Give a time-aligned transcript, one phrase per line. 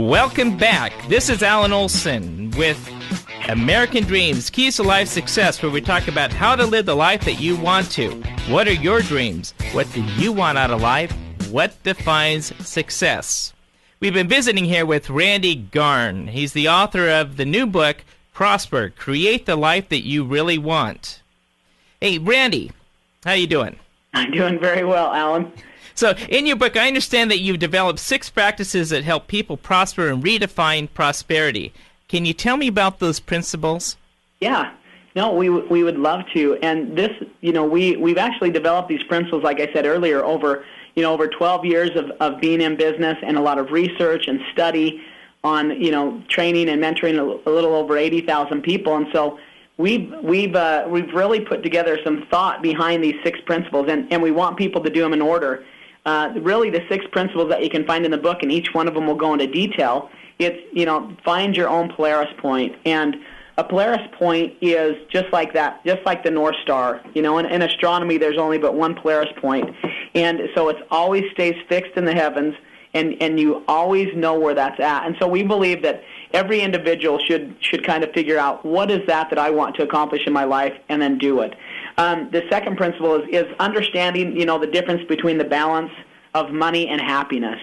[0.00, 0.94] Welcome back.
[1.08, 2.90] This is Alan Olson with
[3.50, 7.26] American Dreams Keys to Life Success, where we talk about how to live the life
[7.26, 8.12] that you want to.
[8.48, 9.52] What are your dreams?
[9.72, 11.12] What do you want out of life?
[11.50, 13.52] What defines success?
[14.00, 16.28] We've been visiting here with Randy Garn.
[16.28, 17.98] He's the author of the new book,
[18.32, 21.20] Prosper Create the Life That You Really Want.
[22.00, 22.72] Hey, Randy,
[23.22, 23.78] how you doing?
[24.14, 25.52] I'm doing very well, Alan.
[26.00, 30.08] So, in your book, I understand that you've developed six practices that help people prosper
[30.08, 31.74] and redefine prosperity.
[32.08, 33.98] Can you tell me about those principles?
[34.40, 34.72] Yeah.
[35.14, 36.54] No, we we would love to.
[36.62, 37.10] And this,
[37.42, 41.12] you know, we we've actually developed these principles, like I said earlier, over you know
[41.12, 45.02] over 12 years of of being in business and a lot of research and study
[45.44, 48.96] on you know training and mentoring a, a little over 80,000 people.
[48.96, 49.38] And so
[49.76, 54.22] we've we've uh, we've really put together some thought behind these six principles, and and
[54.22, 55.62] we want people to do them in order
[56.06, 58.88] uh, really the six principles that you can find in the book, and each one
[58.88, 60.10] of them will go into detail.
[60.38, 63.16] It's you know find your own Polaris point, and
[63.60, 67.02] a Polaris point is just like that, just like the North Star.
[67.14, 69.74] You know, in, in astronomy, there's only but one Polaris point,
[70.14, 72.54] and so it always stays fixed in the heavens,
[72.94, 75.06] and and you always know where that's at.
[75.06, 76.02] And so we believe that
[76.32, 79.82] every individual should should kind of figure out what is that that I want to
[79.82, 81.54] accomplish in my life, and then do it.
[81.98, 85.90] Um, the second principle is, is understanding, you know, the difference between the balance
[86.34, 87.58] of money and happiness.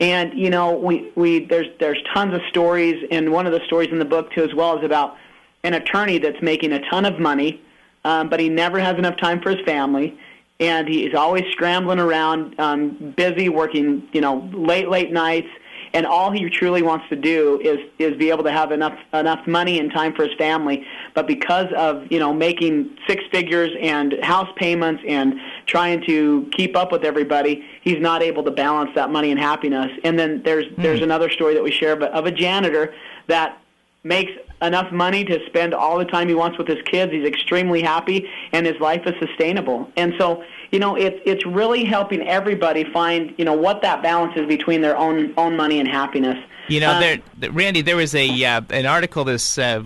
[0.00, 3.90] And you know, we, we there's there's tons of stories, and one of the stories
[3.90, 5.16] in the book too, as well, is about
[5.64, 7.60] an attorney that's making a ton of money,
[8.04, 10.16] um, but he never has enough time for his family,
[10.60, 15.48] and he's always scrambling around, um, busy working, you know, late late nights
[15.96, 19.46] and all he truly wants to do is is be able to have enough enough
[19.46, 20.86] money and time for his family.
[21.14, 26.76] But because of you know making six figures and house payments and trying to keep
[26.76, 29.90] up with everybody, he's not able to balance that money and happiness.
[30.04, 30.82] And then there's mm.
[30.82, 32.94] there's another story that we share of a, of a janitor
[33.28, 33.58] that
[34.04, 37.10] makes enough money to spend all the time he wants with his kids.
[37.10, 39.90] He's extremely happy, and his life is sustainable.
[39.96, 44.36] And so you know, it's it's really helping everybody find you know what that balance
[44.36, 46.38] is between their own own money and happiness.
[46.68, 49.82] You know, uh, there, Randy, there was a uh, an article this uh,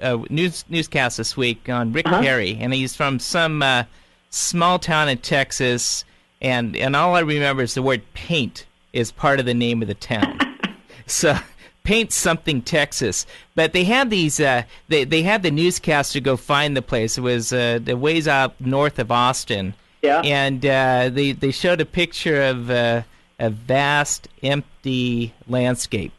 [0.00, 2.22] uh, news newscast this week on Rick uh-huh.
[2.22, 3.84] Perry, and he's from some uh,
[4.30, 6.04] small town in Texas,
[6.40, 9.88] and and all I remember is the word paint is part of the name of
[9.88, 10.38] the town.
[11.06, 11.36] so
[11.82, 13.26] paint something Texas.
[13.54, 14.40] But they had these.
[14.40, 17.18] Uh, they they had the newscaster go find the place.
[17.18, 20.20] It was uh, the ways out north of Austin, yeah.
[20.24, 23.02] And uh, they they showed a picture of uh,
[23.38, 26.12] a vast empty landscape,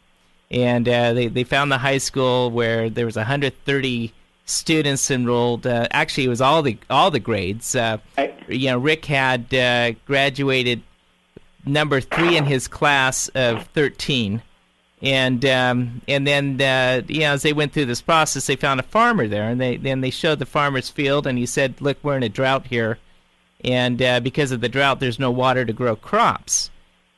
[0.50, 4.12] and uh, they they found the high school where there was 130
[4.44, 5.66] students enrolled.
[5.66, 7.74] Uh, actually, it was all the all the grades.
[7.74, 8.34] Uh, right.
[8.48, 10.82] You know, Rick had uh, graduated
[11.64, 14.42] number three in his class of 13
[15.00, 18.78] and um, and then uh, you know as they went through this process, they found
[18.78, 21.98] a farmer there, and they then they showed the farmer's field, and he said, "Look,
[22.04, 22.98] we're in a drought here
[23.64, 26.70] and uh, because of the drought, there's no water to grow crops.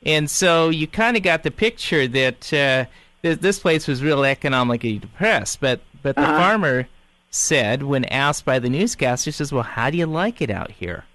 [0.05, 2.85] And so you kind of got the picture that uh,
[3.23, 5.59] th- this place was real economically depressed.
[5.59, 6.37] But but the uh-huh.
[6.37, 6.87] farmer
[7.31, 10.71] said, when asked by the newscaster, he says, "Well, how do you like it out
[10.71, 11.05] here?"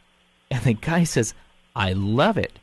[0.51, 1.35] And the guy says,
[1.77, 2.59] "I love it.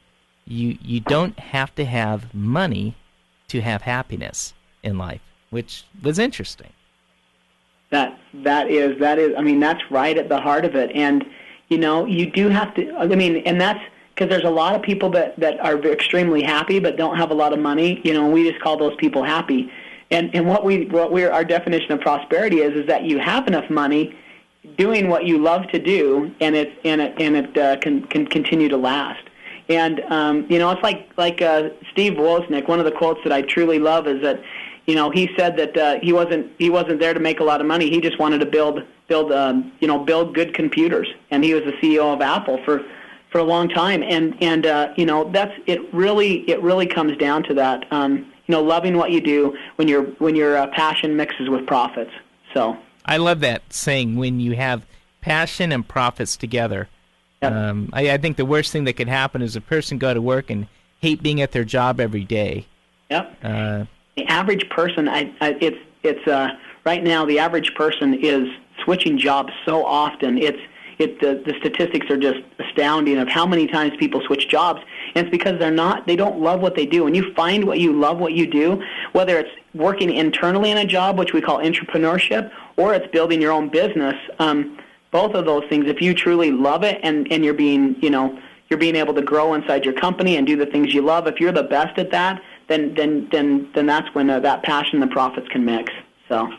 [0.46, 2.96] You you don't have to have money
[3.48, 4.54] to have happiness
[4.84, 6.74] in life," which was interesting.
[7.90, 9.34] That that is that is.
[9.38, 11.26] I mean, that's right at the heart of it, and
[11.70, 12.96] you know, you do have to.
[12.98, 13.84] I mean, and that's
[14.14, 17.34] because there's a lot of people that that are extremely happy but don't have a
[17.34, 18.02] lot of money.
[18.04, 19.72] You know, and we just call those people happy.
[20.12, 23.48] And and what we what we our definition of prosperity is is that you have
[23.48, 24.16] enough money
[24.78, 28.26] doing what you love to do, and it and it and it uh, can can
[28.28, 29.24] continue to last.
[29.70, 32.68] And um, you know, it's like like uh, Steve Wozniak.
[32.68, 34.42] One of the quotes that I truly love is that
[34.88, 37.62] you know he said that uh, he wasn't he wasn't there to make a lot
[37.62, 37.90] of money.
[37.90, 41.64] He just wanted to build build um, you know build good computers, and he was
[41.64, 42.84] the CEO of Apple for
[43.32, 44.02] for a long time.
[44.02, 45.94] And and uh, you know that's it.
[45.94, 47.86] Really, it really comes down to that.
[47.92, 51.68] Um, you know, loving what you do when your when your uh, passion mixes with
[51.68, 52.12] profits.
[52.54, 54.86] So I love that saying when you have
[55.22, 56.88] passion and profits together.
[57.42, 57.52] Yep.
[57.52, 60.22] Um, I, I think the worst thing that could happen is a person go to
[60.22, 60.68] work and
[61.02, 62.66] hate being at their job every day.
[63.12, 63.38] Yep.
[63.44, 63.86] Uh,
[64.18, 66.50] the average person, I, I, it's it's uh,
[66.86, 68.50] right now the average person is
[68.84, 70.38] switching jobs so often.
[70.38, 70.60] It's
[70.98, 74.82] it the, the statistics are just astounding of how many times people switch jobs
[75.14, 77.80] and it's because they're not they don't love what they do when you find what
[77.80, 78.82] you love what you do
[79.12, 83.52] whether it's working internally in a job which we call entrepreneurship or it's building your
[83.52, 84.80] own business um,
[85.12, 88.36] both of those things if you truly love it and and you're being you know
[88.68, 91.40] you're being able to grow inside your company and do the things you love if
[91.40, 95.10] you're the best at that then then then then that's when uh, that passion and
[95.10, 95.92] the profits can mix.
[96.28, 96.50] So.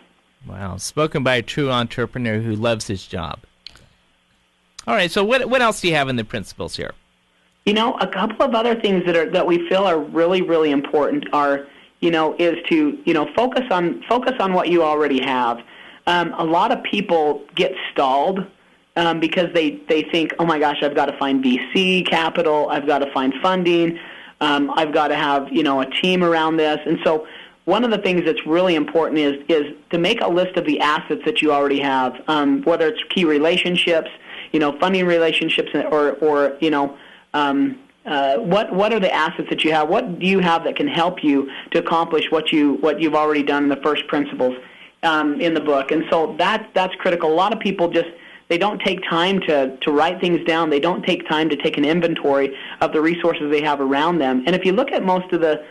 [0.47, 3.41] Wow, spoken by a true entrepreneur who loves his job.
[4.87, 6.95] All right, so what what else do you have in the principles here?
[7.67, 10.71] You know, a couple of other things that are that we feel are really really
[10.71, 11.67] important are,
[12.01, 15.59] you know, is to you know focus on focus on what you already have.
[16.07, 18.47] Um, a lot of people get stalled
[18.97, 22.87] um, because they they think, oh my gosh, I've got to find VC capital, I've
[22.87, 23.99] got to find funding,
[24.41, 27.27] um, I've got to have you know a team around this, and so
[27.65, 30.81] one of the things that's really important is is to make a list of the
[30.81, 34.09] assets that you already have, um, whether it's key relationships,
[34.53, 36.97] you know, funding relationships, or or you know.
[37.35, 39.87] Um, uh, what what are the assets that you have?
[39.91, 43.43] What do you have that can help you to accomplish what you what you've already
[43.43, 44.57] done in the first principles
[45.03, 45.91] um, in the book?
[45.91, 47.31] And so that that's critical.
[47.31, 48.09] A lot of people just
[48.49, 50.71] they don't take time to to write things down.
[50.71, 54.43] They don't take time to take an inventory of the resources they have around them.
[54.47, 55.65] And if you look at most of the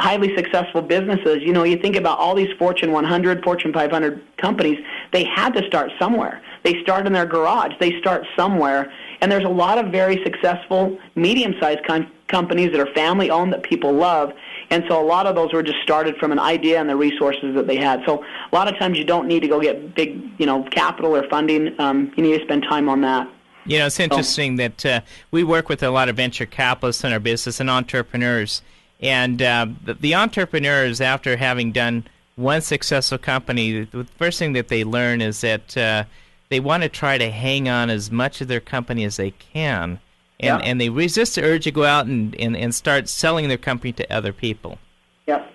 [0.00, 4.78] highly successful businesses, you know, you think about all these Fortune 100, Fortune 500 companies,
[5.12, 6.42] they had to start somewhere.
[6.64, 7.72] They start in their garage.
[7.78, 8.92] They start somewhere.
[9.20, 13.92] And there's a lot of very successful medium-sized com- companies that are family-owned that people
[13.92, 14.32] love.
[14.72, 17.54] And so a lot of those were just started from an idea and the resources
[17.54, 18.02] that they had.
[18.06, 21.14] So a lot of times you don't need to go get big, you know, capital
[21.14, 21.78] or funding.
[21.78, 23.28] Um, you need to spend time on that.
[23.64, 27.04] You know, it's interesting so, that uh, we work with a lot of venture capitalists
[27.04, 28.62] in our business and entrepreneurs
[29.02, 34.68] and uh, the, the, entrepreneurs, after having done one successful company, the first thing that
[34.68, 36.04] they learn is that uh,
[36.50, 39.98] they want to try to hang on as much of their company as they can.
[40.42, 40.68] And, yeah.
[40.68, 43.92] and they resist the urge to go out and, and, and start selling their company
[43.92, 44.78] to other people.
[45.26, 45.50] Yep.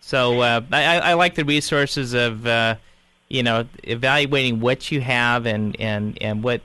[0.00, 2.76] So uh, I, I like the resources of, uh,
[3.28, 6.62] you know, evaluating what you have and, and, and what,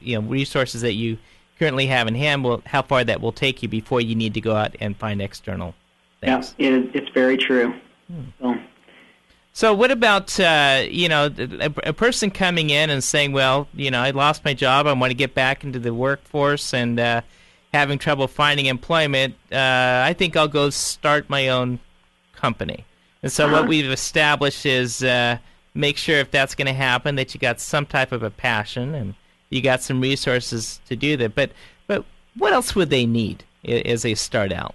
[0.00, 1.18] you know, resources that you–
[1.56, 4.40] currently have in hand will how far that will take you before you need to
[4.40, 5.72] go out and find external
[6.20, 6.54] things.
[6.58, 7.72] Yeah, it, it's very true.
[8.08, 8.22] Hmm.
[8.40, 8.53] So.
[9.54, 9.72] So.
[9.72, 14.00] what about uh, you know a, a, person coming in and saying, "Well, you know,
[14.00, 14.86] I lost my job.
[14.86, 17.22] I want to get back into the workforce and uh,
[17.72, 19.34] having trouble finding employment.
[19.50, 21.80] Uh, I think I'll go start my own
[22.34, 22.84] company."
[23.22, 23.60] And so uh-huh.
[23.60, 25.38] what we've established is uh,
[25.74, 28.94] make sure if that's going to happen that you got some type of a passion
[28.94, 29.14] and
[29.50, 31.34] you got some resources to do that.
[31.34, 31.52] But
[31.86, 32.04] but
[32.36, 34.74] what else would they need as they start out?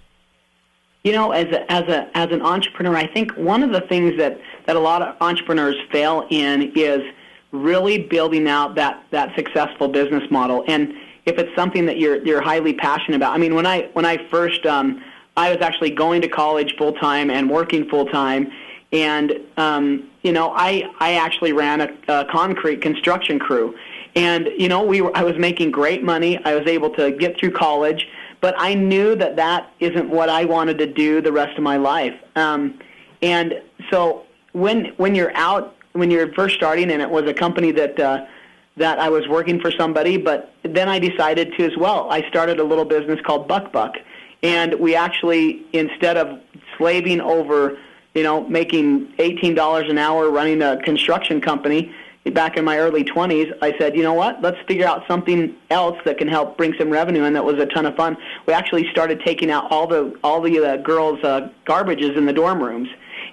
[1.04, 4.18] You know, as a, as a as an entrepreneur, I think one of the things
[4.18, 4.40] that
[4.70, 7.02] that a lot of entrepreneurs fail in is
[7.50, 10.62] really building out that that successful business model.
[10.68, 10.94] And
[11.26, 14.28] if it's something that you're you're highly passionate about, I mean, when I when I
[14.28, 15.02] first um,
[15.36, 18.52] I was actually going to college full time and working full time,
[18.92, 23.76] and um, you know, I I actually ran a, a concrete construction crew,
[24.14, 26.38] and you know, we were, I was making great money.
[26.44, 28.06] I was able to get through college,
[28.40, 31.76] but I knew that that isn't what I wanted to do the rest of my
[31.76, 32.14] life.
[32.36, 32.78] Um,
[33.20, 37.72] and so when when you're out, when you're first starting, and it was a company
[37.72, 38.26] that uh,
[38.76, 42.10] that I was working for somebody, but then I decided to as well.
[42.10, 43.94] I started a little business called Buck Buck,
[44.42, 46.40] and we actually instead of
[46.78, 47.78] slaving over,
[48.14, 51.94] you know, making eighteen dollars an hour running a construction company
[52.26, 54.42] back in my early 20s, I said, you know what?
[54.42, 57.64] Let's figure out something else that can help bring some revenue, and that was a
[57.64, 58.16] ton of fun.
[58.46, 62.32] We actually started taking out all the all the uh, girls' uh, garbages in the
[62.32, 62.88] dorm rooms,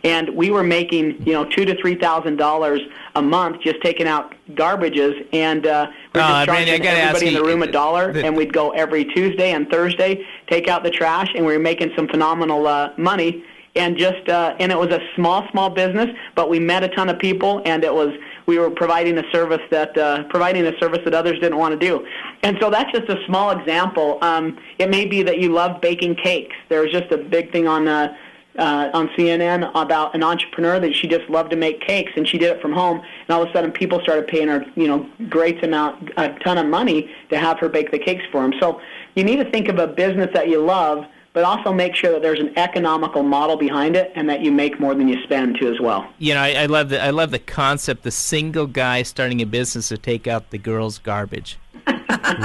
[0.08, 2.80] and we were making you know two to three thousand dollars
[3.16, 7.28] a month just taking out garbages, and uh, we are uh, just charging Randy, everybody
[7.28, 10.84] in the room a dollar, the, and we'd go every Tuesday and Thursday, take out
[10.84, 13.44] the trash, and we were making some phenomenal uh, money.
[13.76, 17.10] And just uh, and it was a small, small business, but we met a ton
[17.10, 18.10] of people, and it was
[18.48, 21.88] we were providing a service that uh, providing a service that others didn't want to
[21.88, 22.04] do.
[22.42, 24.18] And so that's just a small example.
[24.24, 26.56] Um, it may be that you love baking cakes.
[26.70, 28.16] There was just a big thing on uh,
[28.58, 32.38] uh, on CNN about an entrepreneur that she just loved to make cakes, and she
[32.38, 32.98] did it from home.
[32.98, 36.58] And all of a sudden, people started paying her, you know, great amount, a ton
[36.58, 38.54] of money to have her bake the cakes for them.
[38.60, 38.82] So
[39.16, 41.06] you need to think of a business that you love
[41.38, 44.80] but also make sure that there's an economical model behind it and that you make
[44.80, 46.12] more than you spend too as well.
[46.18, 48.02] You know, I, I love the I love the concept.
[48.02, 51.60] The single guy starting a business to take out the girls' garbage.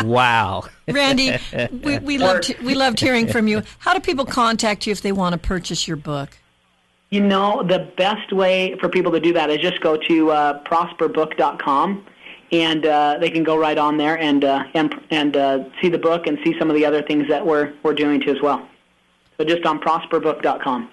[0.05, 1.37] Wow, Randy,
[1.83, 3.63] we, we loved we loved hearing from you.
[3.79, 6.39] How do people contact you if they want to purchase your book?
[7.11, 10.63] You know, the best way for people to do that is just go to uh,
[10.65, 12.07] prosperbook.com
[12.53, 15.99] and uh, they can go right on there and uh, and and uh, see the
[15.99, 18.69] book and see some of the other things that we're we're doing too as well.
[19.39, 20.91] So just on prosperbook.com.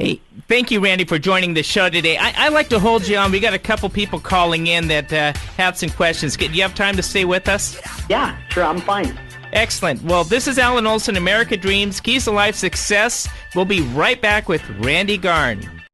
[0.00, 2.16] Hey, thank you, Randy, for joining the show today.
[2.16, 3.30] I, I like to hold you on.
[3.30, 6.38] We got a couple people calling in that uh, have some questions.
[6.38, 7.78] Do you have time to stay with us?
[8.08, 8.64] Yeah, sure.
[8.64, 9.20] I'm fine.
[9.52, 10.02] Excellent.
[10.02, 13.28] Well, this is Alan Olson, America Dreams, Keys to Life Success.
[13.54, 15.79] We'll be right back with Randy Garn.